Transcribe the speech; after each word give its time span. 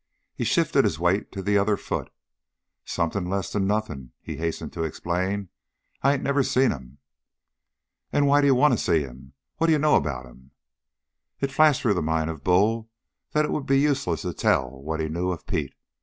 He 0.33 0.45
shifted 0.45 0.83
his 0.83 0.97
weight 0.97 1.31
to 1.31 1.43
the 1.43 1.59
other 1.59 1.77
foot. 1.77 2.09
"Something 2.85 3.25
less'n 3.29 3.67
nothing," 3.67 4.13
he 4.19 4.37
hastened 4.37 4.73
to 4.73 4.83
explain. 4.83 5.49
"I 6.01 6.13
ain't 6.15 6.23
never 6.23 6.41
seen 6.41 6.71
him." 6.71 6.97
"And 8.11 8.25
why 8.25 8.41
d'you 8.41 8.55
want 8.55 8.73
to 8.73 8.79
see 8.79 9.01
him? 9.01 9.33
What 9.57 9.67
d'you 9.67 9.77
know 9.77 9.95
about 9.95 10.25
him?" 10.25 10.53
It 11.39 11.51
flashed 11.51 11.83
through 11.83 11.93
the 11.93 12.01
mind 12.01 12.31
of 12.31 12.43
Bull 12.43 12.89
that 13.33 13.45
it 13.45 13.51
would 13.51 13.67
be 13.67 13.79
useless 13.79 14.23
to 14.23 14.33
tell 14.33 14.71
what 14.71 14.99
he 14.99 15.07
knew 15.07 15.29
of 15.29 15.45
Pete. 15.45 15.75